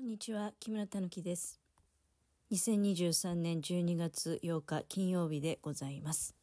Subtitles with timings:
[0.00, 1.60] こんにちは、木村たぬきです。
[2.52, 6.34] 2023年12月8日金曜日でございます。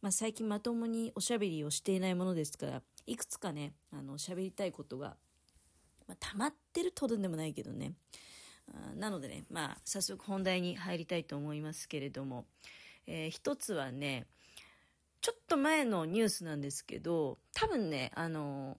[0.00, 5.16] まあ、最近まともにおしゃべりをしていないものですから、いくつかね、あの、喋りたいことが、
[6.08, 7.92] まあ、溜まってるとるんでもないけどね。
[8.72, 12.46] あなのでね、まあ、早速本題に入りたいと思いますけれども、
[13.06, 14.26] えー一つはね、
[15.20, 18.78] ちょっと前のニュースなんですけど、多分ね、あの、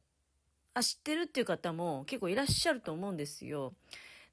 [0.73, 3.73] あ、知ってるっていう方も結構いらっしゃると思うんですよ。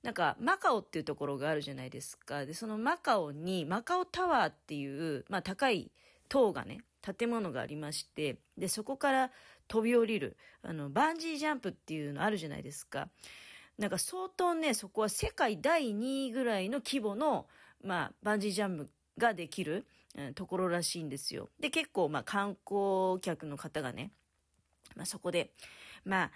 [0.02, 2.46] なんか、マカオっていうところがあるじゃないですか。
[2.46, 5.90] で、そのマカオに、マカオタワーっていう、まあ高い
[6.28, 9.30] 塔がね、建物がありまして、で、そこから
[9.68, 13.08] 飛び降りる、あの、バンジージャンプっていうのあるじゃないですか。
[13.78, 17.46] なんか相当ね、そこは世界第2位ぐらいの規模の、
[17.82, 21.48] まあ、バンジージャンプができる、うんところらしいんですよ。
[21.60, 24.10] で、結構、まあ、観光客の方がね、
[24.96, 25.52] まあ、そこで、
[26.04, 26.30] まあ、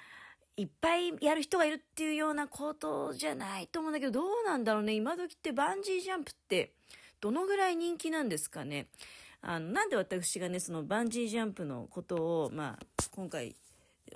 [0.57, 4.93] いっぱいやる人がいるっていうようなことじゃないと思うんだけど、どうなんだろうね。
[4.95, 6.73] 今時ってバンジージャンプって、
[7.21, 8.89] どのぐらい人気なんですかね。
[9.41, 13.57] あの、なんで私がね、そのバンジージャンプのことを、まあ、今回、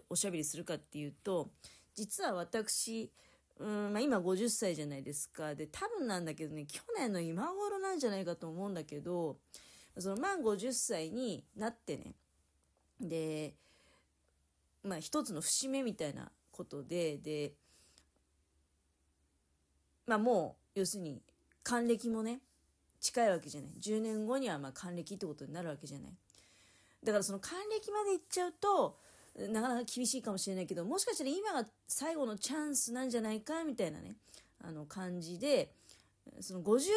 [0.08, 1.50] おしゃべりするかっていうと、
[1.94, 3.10] 実は私、
[3.58, 5.54] うんまあ、今50歳じゃないですか。
[5.54, 9.38] で、多分なんだけどね、去年の今頃なんじゃないかと思うんだけど、
[9.98, 12.14] その満50歳になってね、
[13.00, 13.54] で、
[14.82, 17.52] まあ一つの節目みたいなことで、で、
[20.06, 21.22] まあもう、要するに、
[21.62, 22.40] 還暦もね、
[23.00, 23.70] 近いわけじゃない。
[23.80, 26.12] 10年後にはまあ還暦ってことになるわけじゃない。
[27.04, 28.98] だからその還暦まで行っちゃうと、
[29.50, 34.16] なかなか厳しいかもしれないけど、もしかしたら今が最後のチャンスなんじゃないか、みたいなね、
[34.60, 35.72] あの感じで、
[36.40, 36.90] その50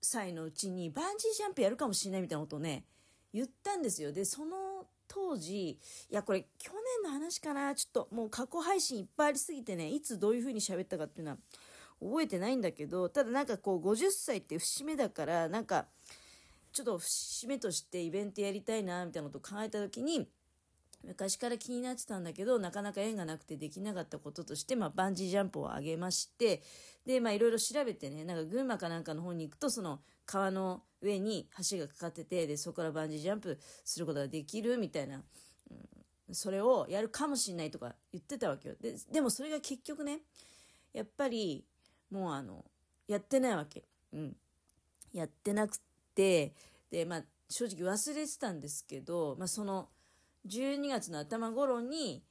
[0.00, 2.84] 歳のうちにバンジージャンプやるかもしれないみたいなことをね、
[3.32, 4.12] 言ったんですよ。
[4.12, 4.86] で、その
[5.16, 5.78] 当時、い
[6.10, 11.38] や、これ去年の話かな、ちょっともう過去配信いっぱいありすぎてね、いつどういう風に喋ったかっていうのは
[12.02, 15.86] 覚えてないんだけど、ただなんかこう50歳って節目だから、なんか、
[16.70, 20.28] ちょっと節目としてイベントやりたいな、みたいなことを考えた時に、
[21.04, 26.62] 昔から気になってたんだけど、なかなか縁がなくてできなかったこととして、まあ、バンジージャンプを上げまして、
[27.04, 35.22] で、まあ、いろいろ調べてね、なんか群馬かなんかの方に行くと、その川の上に橋がかかってて、で、そこからバンジージャンプすることができるみたいな、
[35.70, 38.74] うん、それをやるかもしれないとか言ってたわけよ。
[38.80, 40.20] で、でもそれが結局ね、
[40.92, 41.64] やっぱり、
[42.10, 42.64] もうあの、
[43.06, 43.84] やってないわけ。
[44.12, 44.36] うん。
[45.12, 45.78] やってなく
[46.14, 46.54] て、
[46.90, 49.88] で、まあ、正直忘れてたんですけど、まあ、その、
[50.46, 52.22] 12月の頭頃に、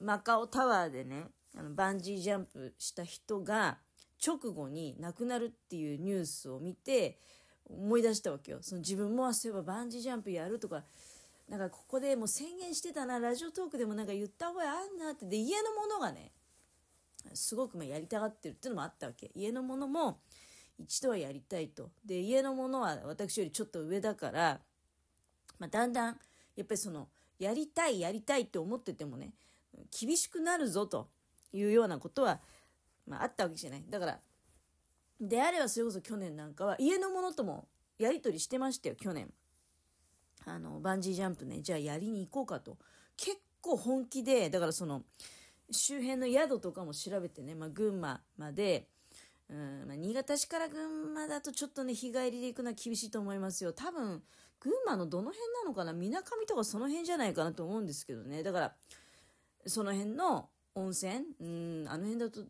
[0.00, 3.78] マカオタワーでね、あのバンジージャンプした人が、
[4.24, 7.18] 直後に亡くなるっていうニュースを見て、
[7.68, 8.58] 思い出したわけよ。
[8.60, 10.84] その自分も、そういえばバンジージャンプやるとか、
[11.48, 16.32] なんかここでもう宣言してたな、ラジオトークでもなんか言った覚えあんなって、で、家のものがね、
[17.34, 19.30] すごくまあやりたがってるっていうのもあったわけ。
[19.34, 20.20] 家のものも
[20.78, 21.90] 一度はやりたいと。
[22.04, 24.60] で、家のものは私よりちょっと上だから、
[25.58, 26.18] まあ、だんだん、
[26.56, 27.08] やっぱりその、
[27.42, 29.32] やりたい、やりたいって思っててもね、
[29.90, 31.08] 厳しくなるぞと
[31.52, 32.40] いうようなことは、
[33.06, 33.84] まあ、あったわけじゃない。
[33.88, 34.20] だから、
[35.20, 37.66] であればそれこそ去年なんかは、家のものとも
[37.98, 39.32] やり取りしてましたよ、去年。
[40.44, 42.78] あの、バンジージャンプね、じゃあやりに行こうかと。
[43.16, 45.02] 結構本気で、だからその、
[45.72, 48.88] 周辺の宿とかも調べてね、まあ、群馬まで、
[49.48, 53.72] うんまあ、新潟市から群馬だとちょっとね、日帰りで行くのは厳しいと思いますよ。
[53.72, 54.22] 多分、
[54.62, 55.92] 群馬のどの辺なのかな？
[55.92, 58.44] みなかみとかその辺じゃないかなと思うんですけどね。
[58.44, 58.74] だから、
[59.66, 61.24] その辺の温泉？
[61.40, 62.44] うん、あの辺だと、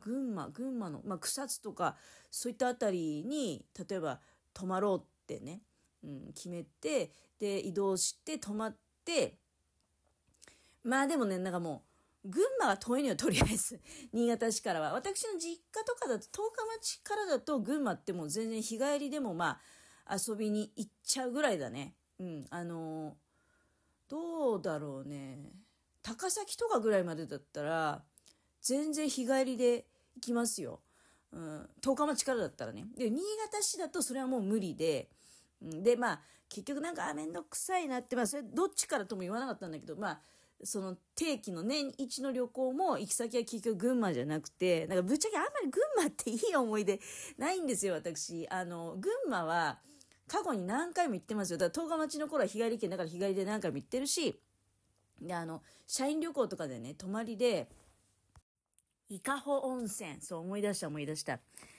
[0.00, 1.96] 群馬、群馬の、まあ、草津とか、
[2.30, 4.20] そういったあたりに、例えば
[4.54, 5.60] 泊まろうってね、
[6.02, 9.36] うん、決めて、で、移動して泊まって、
[10.82, 11.84] まあでもね、なんかも
[12.24, 13.78] う、群馬が遠いのよ、とりあえず。
[14.12, 14.94] 新潟市からは。
[14.94, 19.60] 私の実家とかだと、十日町からだと、群馬ってもう全然日帰りでもまあ、
[20.10, 21.94] 遊びに行っちゃうぐらいだね。
[22.18, 23.16] うん、あの
[24.08, 25.38] どうだろうね。
[26.02, 28.02] 高崎とかぐらいまでだったら、
[28.60, 29.86] 全然日帰りで
[30.16, 30.80] 行きますよ。
[31.32, 32.84] うん、十日町からだったらね。
[32.96, 33.20] で、新
[33.50, 35.08] 潟市だとそれはもう無理で、
[35.62, 40.20] うんで、まあ、結局なんか、あ、めんどくさいなって、まあ、それどっちからとも言わなかったんだけど、まあ、
[40.62, 47.00] その定期の年一の旅行も行き先は結局群馬じゃなくて、なんかぶっちゃけあんまり群馬っていい思い出
[47.38, 48.46] ないんですよ、私。
[48.48, 49.80] あの、群馬は
[50.26, 51.58] 過去に何回も行ってますよ。
[51.58, 54.40] だから十日町の頃は日帰り券だから日帰りで何回も行ってるし、
[55.20, 57.68] で、あの、社員旅行とかでね、泊まりで、
[59.08, 61.38] 伊香保温泉、そう思い出した思い出した。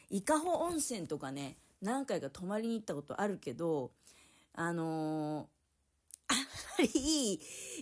[0.10, 3.92] 伊香保温泉とかね、何回か泊まりに行ったことあるけど、
[4.54, 5.56] あのー
[6.78, 7.40] ありいい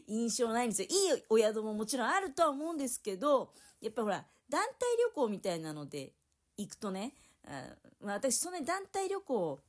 [0.08, 0.88] 印象ないんですよ。
[0.90, 3.52] いいお宿ももちろんあるとは思うんですけど、
[3.82, 6.12] やっぱほら、団体旅行みたいなので
[6.58, 7.14] 行くとね、
[7.48, 9.60] あまあ、私そんなに団体旅行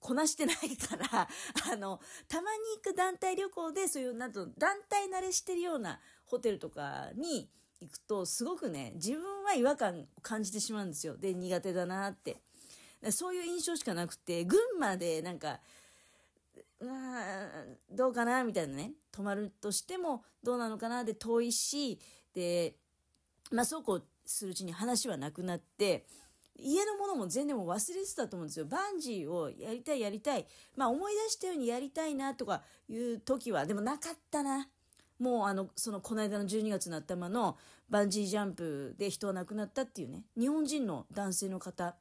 [0.00, 1.28] こなしてないから
[1.72, 7.50] あの、たまに行く団体旅行で、そういう、なんと、団体慣れしてるようなホテルとかに
[7.80, 11.16] 行くと、すごくね、自分は違和感を感じてしまうんですよ。
[11.16, 12.40] で、苦手だなって。
[13.10, 15.60] そういう印象しかなくて、群馬でなんか、
[16.80, 21.98] まあ、どうかなみたいなね、泊まるとしてもどうなのかなで遠いし、
[22.34, 22.76] で、
[23.50, 26.06] まあそうこうするうちに話はなくなって、
[26.58, 28.66] 家のものも全然も忘れてたと思うんですよ。
[28.66, 30.46] バンジーをやりたいやりたい。
[30.76, 34.68] まあ思い出したようにやりたいなとかいう時は、でもなかったな。
[35.18, 37.56] もうあの、そのこの間の12月の頭の
[37.88, 41.96] バンジージャンプで人が亡くなったっていうね、日本人の男性の方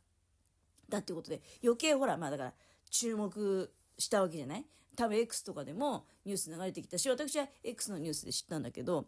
[0.90, 2.54] だっていうことで、余計ほら、まあだから
[2.90, 4.66] 注目したわけじゃない？
[4.96, 9.08] 多分 X とかでもニュース流れてきたし、私は X のニュースで知ったんだけど、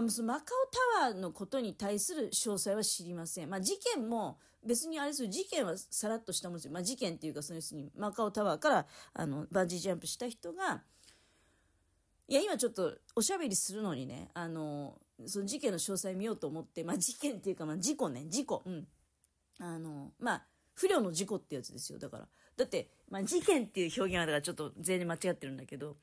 [0.00, 0.46] まあ、そのマカ
[1.00, 3.50] オタワーのことに対する詳細は知りません。
[3.50, 6.72] まあ、事件も別にあれですよ、事件はさらっとしたものですよ。
[6.72, 10.82] まあ、事件っていうか、その要するにマカオタワーからあのバンジージャンプした人が、
[12.26, 18.62] いや、今ちょっとおしゃべりするのにね、あの、その事件の詳細見ようと思って、まあ、事件っていうか、まあ、事故ね、事故。
[18.64, 18.86] うん。
[19.60, 21.98] あの、まあ、不慮の事故ってやつですよ。
[21.98, 22.28] だから。
[22.56, 25.96] だって、まあ、事件っていう表現はだからちょっと全然間違ってるんだけど、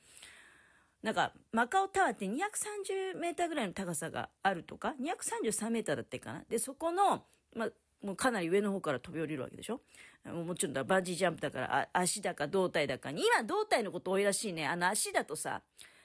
[1.03, 6.43] なんか、マカオタワーって230メーターぐらいの高さがあるとか、233メーターだってかな。
[6.47, 7.23] で、そこの、
[7.55, 7.69] まあ、
[8.05, 9.81] もうかなり上の方から飛び降りるわけでしょ？
[10.25, 13.23] もちろんだ、バンジージャンプだから、足だか胴体だかに。
[13.25, 14.67] 今、胴体のこと多いらしいね。
[14.67, 15.61] あの、足だとさ、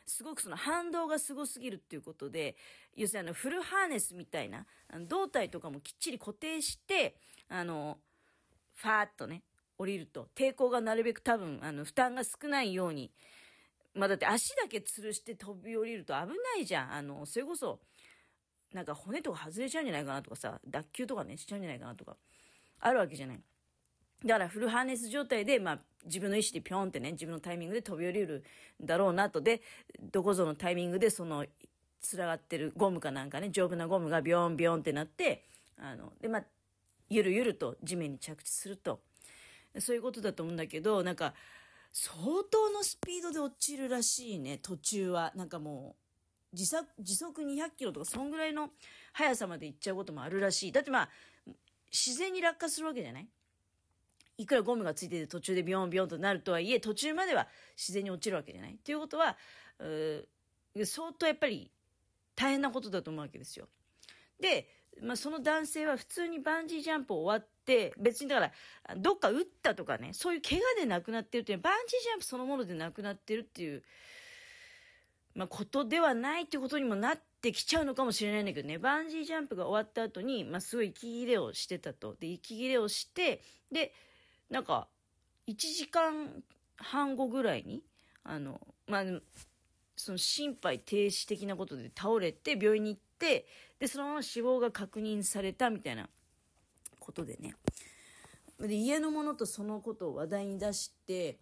[0.06, 2.56] すごくその反動がすごすぎるっていうことで、
[2.94, 4.64] 要するにあの、フルハーネスみたいな、
[5.08, 7.16] 胴体とかもきっちり固定して、
[7.48, 7.98] あの、
[8.74, 9.42] ファーっとね、
[9.76, 13.10] 降りると、抵抗がなるべく多分、あの、負担が少ないように、
[13.96, 16.92] まあだって足だけ吊るして飛び降りると危ないじゃん。
[16.92, 17.80] あの、それこそ、
[18.72, 22.16] なんか骨とか外れちゃうんじゃないかなとかさ、脱臼とかね、しちゃうんじゃないかなとか、
[22.80, 23.40] あるわけじゃない。
[24.24, 28.44] だからフルハーネス状態で、まあ自分の意思でピョンってね、自分のタイミングで飛び降りる
[28.80, 29.40] だろうなと。
[29.40, 29.62] で、
[30.00, 31.46] どこぞのタイミングでその、
[32.00, 35.44] つらがってるゴムかなんかね、丈夫なゴムがビョンビョンってなって、
[35.78, 36.44] あの、で、まあ、
[37.08, 39.00] ゆるゆると地面に着地すると。
[39.78, 41.34] そういうことだと思うんだけど、なんか、
[41.98, 42.14] 相
[42.50, 45.32] 当のスピードで落ちるらしいね、途中は。
[45.34, 45.96] なんかも
[46.52, 48.68] う、時速時速200キロとか、そんぐらいの
[49.14, 50.72] 速さまで行っちゃうこともあるらしい。
[50.72, 51.08] だってまあ、
[51.90, 53.28] 自然に落下するわけじゃない？
[54.36, 57.48] いくらゴムがついてて途中でビヨンビヨンとなるとはいえ、途中までは
[57.78, 58.74] 自然に落ちるわけじゃない？
[58.74, 59.38] っていうことは、
[59.80, 61.70] 相当やっぱり
[62.34, 63.68] 大変なことだと思うわけですよ。
[64.38, 64.68] で、
[65.00, 67.48] まあ、その男性は普通にバンジージャンプ終わっ、
[67.98, 68.52] 別にだか
[68.86, 73.82] ら、どっか打ったとかね、そういう怪我で亡くなってるっていう、バンジージャンプそのもので亡くなってるっていう、
[75.34, 82.14] まあ、ことではないってことにもなってきちゃうのかもしれないんだけどね、バンジージャンプが終わった後に、まあ、すごい息切れをしてたと。
[82.14, 83.92] で、息切れをして、で、
[84.48, 84.88] なんか、
[85.46, 86.42] 1時間
[86.76, 87.82] 半後ぐらいに、
[88.24, 89.04] あの、まあ、
[89.96, 93.46] その心肺停止的なことで倒れて病院に行って、
[93.78, 96.08] で、そのまま死亡が確認されたみたいな
[97.06, 97.54] ことでね。
[98.58, 101.38] で、家の者とそのことを話題に出して、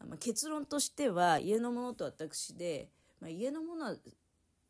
[0.00, 2.88] まあ、結論としては、家の者と私で、
[3.20, 3.96] まあ、家の者は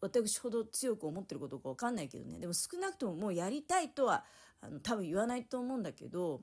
[0.01, 4.25] 私ほど強く思ってることかわかんないけどね、でも少なくとももうやりたいとは、
[4.61, 6.41] あの、多分言わないと思うんだけど、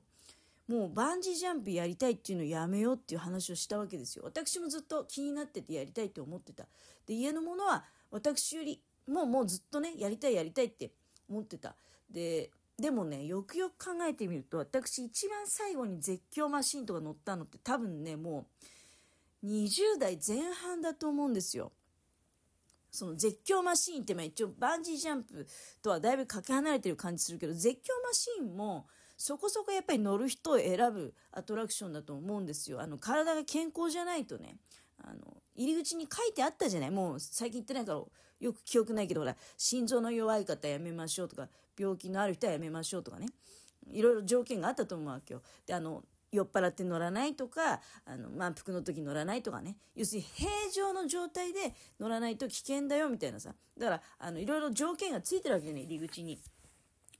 [0.66, 4.24] もうバンジージャンプやりたいっていうのをやめようっていう話をしたわけですよ。
[4.24, 6.66] 私もずっと気になっててやりたいって思ってた。
[7.06, 10.92] で、家の者は私よりももうずっとね、やりたいやりたいって
[11.28, 11.74] 思ってた。
[12.08, 18.46] で、でもね、よくよく考えてみると、私一番最後に絶叫マシンとか乗ったのって多分ね、も
[19.42, 21.72] う20代前半だと思うんですよ。
[22.90, 25.46] その絶叫マシーンってまあ一応バンジージャンプ
[25.80, 27.72] とはだいぶかけ離れてる感じするけど、絶叫
[28.02, 32.80] マシーンもそこそこやっぱり乗る人を選ぶアトラクションだと思うんですよ。
[32.80, 34.56] あの体が健康じゃないとね、
[34.98, 38.02] あの入り口に書いてあったじゃないもう最近行ってないから
[38.40, 41.48] よく記憶ないけど、ほら、心臓の弱い方やめましょうとか、
[41.80, 43.26] 病気のある人はやめましょうとかね。
[43.90, 45.42] いろいろ条件があったと思うわけよ。
[45.66, 49.76] で、あの、酔っ払って乗らないとか、あの、満腹の時乗らないとかね。
[49.96, 53.54] 要するに平常の状態で乗らないと危険だよみたいなさ。
[53.78, 56.40] だから、あの、いろいろ条件がついてるわけね、入り口に。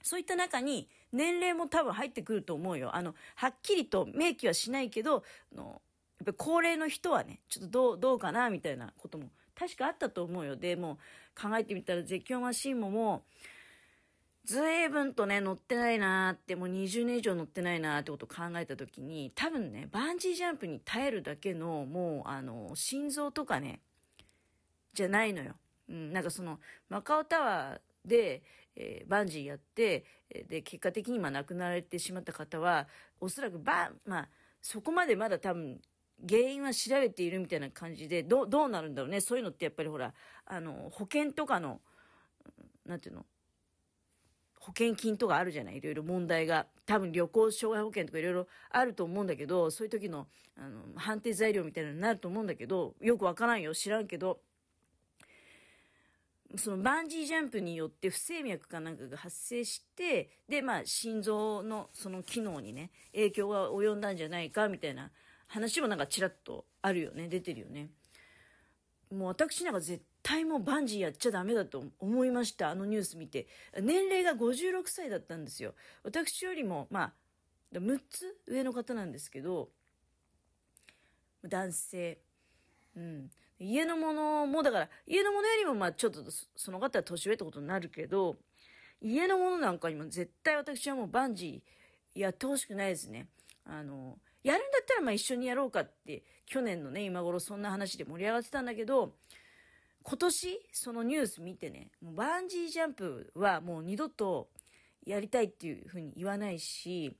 [0.02, 2.94] そういった中に、年齢も多分入ってくると思うよ。
[2.94, 5.82] あの、はっきりと明記はしないけど、あの、
[6.20, 10.56] やっぱ高齢の人はね、ちょっとどう、どうかな、みたいなことも確かあったと思うよ。
[10.56, 10.98] で、も
[11.40, 13.22] 考えてみたら絶叫マシンももう、
[14.50, 23.78] 随分とね、乗ってないなーって、もう20年以上乗ってないなーってことを考えた時に、多分ね、バンジージャンプに耐えるだけの、もう、あの、心臓とかね、
[24.92, 25.54] じゃないのよ。
[25.88, 28.42] うん、なんかその、マカオタワーで、
[28.74, 30.04] えー、バンジーやって、
[30.48, 32.88] で、結果的に今亡くなられてしまった方は、
[33.20, 34.28] おそらくバまあ、
[34.60, 35.80] そこまでまだ多分、
[36.28, 39.20] 原因は調べているみたいな感じで、どどうなるんだろうね。
[39.20, 40.12] そういうのってやっぱりほら、
[40.44, 41.80] あの、保険とかの、
[42.84, 43.24] なんていうの？
[44.60, 45.78] 保険金とかあるじゃない？
[45.78, 46.66] いろいろ問題が。
[46.86, 50.26] 多分旅行障害保険とかいろいろあると思うんだけど、そういう時の、
[50.56, 53.74] あの、判定材料みたいなのになると思うんだけど、よくわからんよ。
[53.74, 54.40] 知らんけど。
[56.56, 65.12] そのバンジージャンプによって不整脈かなんかが発生して、で、まあ、心臓のその機能にね、影響が及んだんじゃないか、みたいな
[65.46, 67.90] 話もなんかちらっとあるよね、出てるよね。
[69.12, 73.46] もう私なんか絶対もバンジーやっちゃダメだと思いました、あのニュース見て。
[73.80, 75.74] 年齢が56歳だったんですよ。
[76.02, 77.12] 私よりも、まあ、
[77.72, 79.70] 6つ上の方なんですけど、
[81.44, 82.18] 男性。
[82.96, 83.30] うん。
[83.58, 86.24] 家のものも、だから、家のものよりも、まあ、ちょっと、
[86.56, 88.36] その方は年上ってことになるけど、
[89.02, 93.28] 家のものなんかにも絶対私はもうバンジーやってほしくないですね。
[93.64, 99.14] あの、やるんだったらまあ一緒にやろうかって、去年のね、今頃そんな話で盛り上がってたんだけど、
[100.02, 104.48] 今年、そのニュース見てね、もうバンジージャンプはもう二度と
[105.06, 107.16] やりたいっていうふうに言わないし、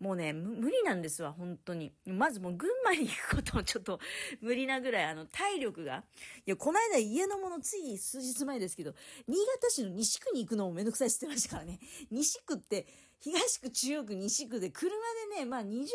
[0.00, 1.92] もうね、無理なんですわ、本当に。
[2.06, 4.00] まずもう群馬に行くこともちょっと
[4.40, 6.04] 無理なぐらい、あの、体力が。
[6.46, 8.94] いや、この間家のものつい数日前ですけど、
[9.28, 11.78] 新潟市の西区に行くのもめんどくさいって言ってましたからね。
[12.10, 12.86] 西区って、
[13.20, 14.90] 東区、中央区、西区で、車
[15.34, 15.86] でね、まあ20分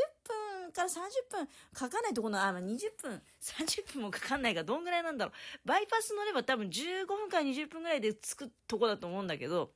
[0.76, 1.00] から30
[1.32, 5.68] 分かかないとこの、あ、まあ20分、30分もかかんないか、どんぐらいなんだろう。
[5.68, 9.72] バイパス乗れば多分15分から20分ぐらいで着くとこだと思うんだけど、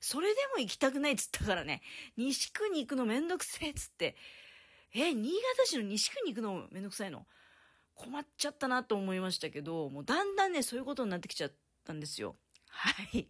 [0.00, 1.82] それでも行きたくないっつったからね、
[2.16, 4.16] 西区に行くのめんどくせえっつって、
[4.94, 7.26] え、新潟市の西区に行くのめんどくさいの？
[7.94, 11.52] 困っちゃったなと思いましたけど、もうだんだんね、そういうことになってきちゃっ
[11.84, 12.36] たんですよ。
[12.68, 13.28] はい。